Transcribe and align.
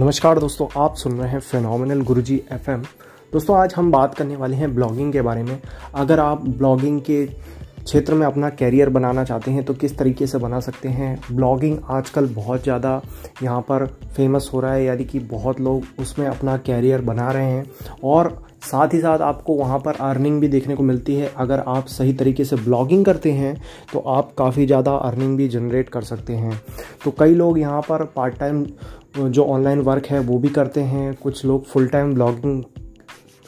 नमस्कार 0.00 0.38
दोस्तों, 0.38 0.66
आप 0.76 0.94
सुन 0.96 1.18
रहे 1.18 1.28
हैं 1.30 1.40
फिनोमिनल 1.40 2.00
गुरुजी 2.00 2.36
एफएम 2.52 2.82
दोस्तों, 3.32 3.56
आज 3.56 3.74
हम 3.74 3.90
बात 3.92 4.14
करने 4.14 4.36
वाले 4.36 4.56
हैं 4.56 4.74
ब्लॉगिंग 4.74 5.12
के 5.12 5.22
बारे 5.22 5.42
में। 5.42 5.62
अगर 5.94 6.20
आप 6.20 6.46
ब्लॉगिंग 6.48 7.00
के 7.00 7.24
क्षेत्र 7.90 8.14
में 8.14 8.26
अपना 8.26 8.48
कैरियर 8.50 8.88
बनाना 8.88 9.22
चाहते 9.24 9.50
हैं 9.50 9.62
तो 9.64 9.74
किस 9.74 9.96
तरीके 9.98 10.26
से 10.26 10.38
बना 10.38 10.58
सकते 10.60 10.88
हैं? 10.88 11.18
ब्लॉगिंग 11.30 11.78
आजकल 11.90 12.26
बहुत 12.34 12.62
ज़्यादा 12.62 13.00
यहाँ 13.42 13.60
पर 13.62 13.86
फ़ेमस 14.16 14.48
हो 14.52 14.60
रहा 14.60 14.72
है, 14.72 14.84
यानी 14.84 15.04
कि 15.04 15.18
बहुत 15.20 15.60
लोग 15.60 16.00
उसमें 16.00 16.26
अपना 16.26 16.56
कैरियर 16.58 17.00
बना 17.02 17.30
रहे 17.30 17.50
हैं। 17.50 17.64
और 18.04 18.30
साथ 18.62 18.94
ही 18.94 19.00
साथ 19.00 19.18
आपको 19.20 19.54
वहाँ 19.54 19.78
पर 19.78 19.96
अर्निंग 20.02 20.40
भी 20.40 20.48
देखने 20.48 20.74
को 20.76 20.82
मिलती 20.82 21.14
है। 21.14 21.32
अगर 21.36 21.62
आप 21.68 21.86
सही 21.88 22.12
तरीके 22.14 22.44
से 22.44 22.56
ब्लॉगिंग 22.58 23.04
करते 23.04 23.32
हैं 23.32 23.54
तो 23.92 23.98
आप 24.08 24.32
काफ़ी 24.38 24.66
ज़्यादा 24.66 24.94
अर्निंग 24.94 25.36
भी 25.36 25.48
जनरेट 25.48 25.88
कर 25.88 26.02
सकते 26.04 26.34
हैं। 26.34 26.60
तो 27.04 27.14
कई 27.18 27.34
लोग 27.34 27.58
यहाँ 27.58 27.80
पर 27.82 28.04
पार्ट 28.16 28.38
टाइम 28.38 28.64
जो 29.18 29.44
ऑनलाइन 29.46 29.80
वर्क 29.80 30.06
है, 30.06 30.18
वो 30.20 30.38
भी 30.38 30.48
करते 30.50 30.80
हैं। 30.82 31.14
कुछ 31.14 31.44
लोग 31.44 31.64
फुल 31.66 31.86
टाइम 31.88 32.14
ब्लॉगिंग 32.14 32.62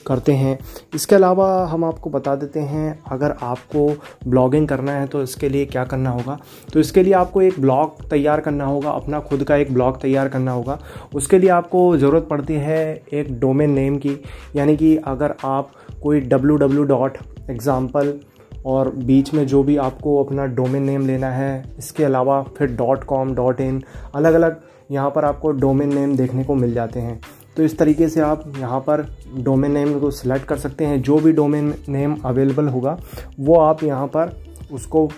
करते 0.03 0.33
हैं। 0.35 0.59
इसके 0.95 1.15
अलावा 1.15 1.49
हम 1.67 1.85
आपको 1.85 2.11
बता 2.11 2.35
देते 2.37 2.61
हैं, 2.61 2.99
अगर 3.07 3.35
आपको 3.43 3.89
ब्लॉगिंग 4.27 4.69
करना 4.69 4.93
है 4.93 5.07
तो 5.07 5.23
इसके 5.23 5.49
लिए 5.49 5.67
क्या 5.67 5.85
करना 5.85 6.11
होगा? 6.11 6.39
तो 6.73 6.81
इसके 6.81 7.03
लिए 7.03 7.13
आपको 7.15 7.43
एक 7.43 7.61
ब्लॉग 7.61 8.09
तैयार 8.11 8.41
करना 8.41 8.65
होगा, 8.65 8.91
अपना 8.91 9.21
खुद 9.21 9.45
का 9.45 9.57
एक 9.57 9.73
ब्लॉग 9.75 10.01
तैयार 10.01 10.29
करना 10.29 10.53
होगा। 10.53 10.79
उसके 11.15 11.39
लिए 11.39 11.51
आपको 11.51 11.97
ज़रूरत 11.97 12.27
पड़ती 12.31 12.55
है 12.55 12.83
एक 13.13 13.39
डोमेन 13.41 13.71
नेम 13.71 13.97
की, 13.97 14.19
यानी 14.57 14.77
कि 14.77 14.97
अगर 14.97 15.35
आप 15.45 15.71
कोई 16.03 16.21
डब्लू 16.23 16.57
डब्लू 16.57 16.83
डॉट 16.85 17.19
एग्ज़ाम्पल 17.51 18.19
और 18.67 18.91
बीच 18.97 19.33
में 19.35 19.47
जो 19.47 19.63
भी 19.63 19.77
आपको 19.79 20.23
अपना 20.25 20.45
डोमेन 20.49 20.83
नेम 20.83 21.07
लेना 21.07 21.31
है, 21.31 21.75
इसके 21.79 22.05
अलावा 22.05 22.43
फिर 22.59 22.75
डॉट 22.77 23.05
कॉम 23.05 23.35
डॉट 23.35 23.61
इन 23.61 23.83
अलग 24.15 24.35
अलग 24.35 24.61
यहाँ 24.91 25.11
पर 25.11 25.25
आपको 25.25 25.51
डोमेन 25.53 25.95
नेम 25.95 26.17
देखने 26.17 26.45
को 26.45 26.55
मिल 26.55 26.75
जाते 26.75 27.01
हैं। 27.01 27.21
तो 27.57 27.63
इस 27.63 27.77
तरीके 27.79 28.09
से 28.09 28.21
आप 28.21 28.45
यहाँ 28.59 28.81
पर 28.81 29.07
डोमेन 29.37 29.73
नेम 29.73 29.99
को 30.01 30.11
सिलेक्ट 30.11 30.47
कर 30.47 30.57
सकते 30.59 30.87
हैं। 30.87 31.01
जो 31.03 31.19
भी 31.19 31.33
डोमेन 31.33 31.75
नेम 31.89 32.17
अवेलेबल 32.25 32.69
होगा, 32.69 32.97
वो 33.41 33.59
आप 33.61 33.83
यहाँ 33.85 34.07
पर 34.07 34.37
उसको 34.73 35.09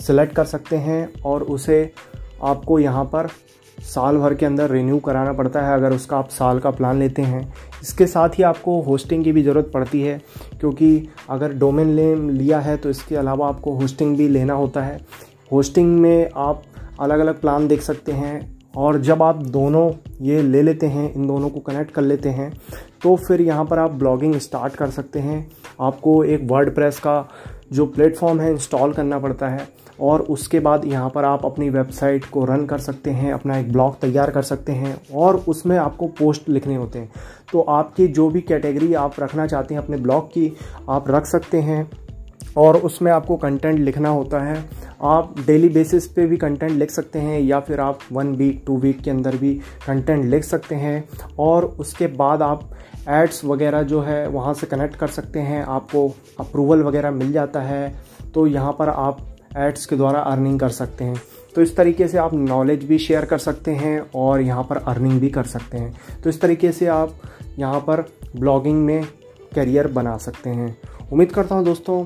सिलेक्ट 0.00 0.34
कर 0.34 0.44
सकते 0.44 0.76
हैं 0.76 1.22
और 1.22 1.42
उसे 1.42 1.92
आपको 2.44 2.78
यहाँ 2.78 3.04
पर 3.04 3.28
साल 3.78 4.16
भर 4.16 4.34
के 4.34 4.46
अंदर 4.46 4.70
रिन्यू 4.70 4.98
कराना 4.98 5.32
पड़ता 5.32 5.60
है 5.62 5.74
अगर 5.74 5.92
उसका 5.92 6.16
आप 6.18 6.28
साल 6.28 6.58
का 6.58 6.70
प्लान 6.70 6.98
लेते 6.98 7.22
हैं। 7.22 7.40
इसके 7.82 8.06
साथ 8.06 8.38
ही 8.38 8.42
आपको 8.42 8.80
होस्टिंग 8.82 9.24
की 9.24 9.32
भी 9.32 9.42
ज़रूरत 9.42 9.70
पड़ती 9.74 10.00
है, 10.02 10.20
क्योंकि 10.60 11.08
अगर 11.30 11.52
डोमेन 11.54 11.94
नेम 11.94 12.28
लिया 12.30 12.60
है 12.60 12.76
तो 12.76 12.90
इसके 12.90 13.16
अलावा 13.16 13.48
आपको 13.48 13.74
होस्टिंग 13.74 14.16
भी 14.16 14.28
लेना 14.28 14.54
होता 14.54 14.82
है। 14.82 14.98
होस्टिंग 15.52 15.98
में 16.00 16.30
आप 16.36 16.62
अलग 17.00 17.18
अलग 17.18 17.40
प्लान 17.40 17.68
देख 17.68 17.82
सकते 17.82 18.12
हैं। 18.12 18.55
और 18.76 19.00
जब 19.00 19.22
आप 19.22 19.36
दोनों 19.36 19.90
ये 20.20 20.42
ले 20.42 20.62
लेते 20.62 20.86
हैं, 20.86 21.12
इन 21.14 21.26
दोनों 21.26 21.48
को 21.50 21.60
कनेक्ट 21.60 21.90
कर 21.90 22.02
लेते 22.02 22.28
हैं 22.28 22.52
तो 23.02 23.14
फिर 23.18 23.40
यहाँ 23.40 23.64
पर 23.64 23.78
आप 23.78 23.90
ब्लॉगिंग 23.92 24.34
स्टार्ट 24.36 24.74
कर 24.74 24.90
सकते 24.90 25.18
हैं। 25.18 25.46
आपको 25.80 26.22
एक 26.24 26.46
वर्ड 26.50 26.70
का 26.78 27.28
जो 27.72 27.86
प्लेटफॉर्म 27.86 28.40
है 28.40 28.50
इंस्टॉल 28.50 28.92
करना 28.92 29.18
पड़ता 29.18 29.48
है 29.48 29.66
और 30.00 30.20
उसके 30.22 30.60
बाद 30.60 30.84
यहाँ 30.84 31.10
पर 31.10 31.24
आप 31.24 31.44
अपनी 31.44 31.68
वेबसाइट 31.70 32.24
को 32.24 32.44
रन 32.44 32.64
कर 32.66 32.78
सकते 32.78 33.10
हैं, 33.10 33.32
अपना 33.32 33.58
एक 33.58 33.72
ब्लॉग 33.72 33.98
तैयार 34.00 34.30
कर 34.30 34.42
सकते 34.42 34.72
हैं 34.72 34.96
और 35.14 35.36
उसमें 35.48 35.76
आपको 35.78 36.06
पोस्ट 36.08 36.48
लिखने 36.48 36.76
होते 36.76 36.98
हैं। 36.98 37.10
तो 37.52 37.60
आपकी 37.60 38.06
जो 38.08 38.28
भी 38.30 38.40
कैटेगरी 38.40 38.92
आप 38.94 39.20
रखना 39.20 39.46
चाहते 39.46 39.74
हैं 39.74 39.82
अपने 39.82 39.96
ब्लॉग 39.96 40.26
की, 40.26 40.52
आप 40.88 41.10
रख 41.10 41.26
सकते 41.26 41.60
हैं 41.60 41.90
और 42.56 42.76
उसमें 42.76 43.10
आपको 43.12 43.36
कंटेंट 43.36 43.78
लिखना 43.78 44.08
होता 44.08 44.40
है। 44.40 44.64
आप 45.00 45.34
डेली 45.46 45.68
बेसिस 45.68 46.06
पे 46.06 46.26
भी 46.26 46.36
कंटेंट 46.36 46.70
लिख 46.72 46.90
सकते 46.90 47.18
हैं 47.18 47.40
या 47.40 47.60
फिर 47.60 47.80
आप 47.80 48.00
वन 48.12 48.34
वीक 48.36 48.62
टू 48.66 48.78
वीक 48.78 49.00
के 49.02 49.10
अंदर 49.10 49.36
भी 49.36 49.52
कंटेंट 49.86 50.24
लिख 50.24 50.44
सकते 50.44 50.74
हैं 50.74 51.08
और 51.38 51.64
उसके 51.80 52.06
बाद 52.16 52.42
आप 52.42 52.70
एड्स 53.08 53.44
वगैरह 53.44 53.82
जो 53.82 54.00
है 54.00 54.26
वहाँ 54.28 54.54
से 54.54 54.66
कनेक्ट 54.66 54.96
कर 54.96 55.08
सकते 55.08 55.40
हैं, 55.40 55.62
आपको 55.64 56.08
अप्रूवल 56.40 56.82
वगैरह 56.82 57.10
मिल 57.10 57.32
जाता 57.32 57.60
है 57.60 57.94
तो 58.34 58.46
यहाँ 58.46 58.72
पर 58.78 58.88
आप 58.88 59.26
एड्स 59.56 59.86
के 59.86 59.96
द्वारा 59.96 60.20
अर्निंग 60.20 60.58
कर 60.60 60.68
सकते 60.70 61.04
हैं। 61.04 61.20
तो 61.54 61.62
इस 61.62 61.76
तरीके 61.76 62.08
से 62.08 62.18
आप 62.18 62.34
नॉलेज 62.34 62.84
भी 62.84 62.98
शेयर 62.98 63.24
कर 63.24 63.38
सकते 63.38 63.70
हैं 63.72 64.00
और 64.14 64.40
यहाँ 64.40 64.64
पर 64.64 64.76
अर्निंग 64.78 65.20
भी 65.20 65.30
कर 65.30 65.44
सकते 65.44 65.78
हैं। 65.78 66.20
तो 66.22 66.30
इस 66.30 66.40
तरीके 66.40 66.72
से 66.72 66.86
आप 66.86 67.14
यहाँ 67.58 67.80
पर 67.80 68.04
ब्लॉगिंग 68.36 68.84
में 68.84 69.04
करियर 69.54 69.86
बना 69.88 70.16
सकते 70.18 70.50
हैं। 70.50 70.76
उम्मीद 71.12 71.32
करता 71.32 71.54
हूँ 71.54 71.64
दोस्तों 71.64 72.04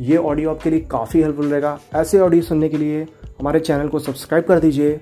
ये 0.00 0.16
ऑडियो 0.16 0.50
आपके 0.50 0.70
लिए 0.70 0.80
काफ़ी 0.80 1.22
हेल्पफुल 1.22 1.46
रहेगा। 1.46 1.80
ऐसे 1.94 2.20
ऑडियो 2.20 2.42
सुनने 2.42 2.68
के 2.68 2.76
लिए 2.76 3.02
हमारे 3.40 3.60
चैनल 3.60 3.88
को 3.88 3.98
सब्सक्राइब 3.98 4.44
कर 4.44 4.60
दीजिए। 4.60 5.00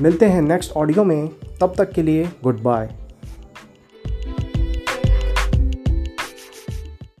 मिलते 0.00 0.26
हैं 0.26 0.42
नेक्स्ट 0.42 0.72
ऑडियो 0.72 1.04
में। 1.04 1.28
तब 1.60 1.74
तक 1.78 1.90
के 1.90 2.02
लिए 2.02 2.28
गुड 2.42 2.62
बाय। 2.62 3.03